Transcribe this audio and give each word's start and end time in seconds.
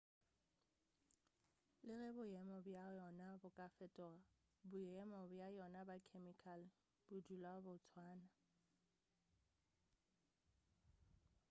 le 1.87 1.95
ge 2.15 2.23
boemo 2.29 2.57
bja 2.65 2.85
yona 2.97 3.27
bo 3.41 3.49
ka 3.57 3.65
fetoga 3.75 4.25
boemo 4.69 5.19
bja 5.31 5.47
yona 5.57 5.81
bja 5.87 5.95
khemikale 6.07 6.67
bo 7.07 7.17
dula 7.27 7.53
bo 7.63 7.73
tswana 7.85 8.27